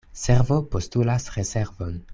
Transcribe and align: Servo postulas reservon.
Servo 0.19 0.55
postulas 0.67 1.29
reservon. 1.37 2.01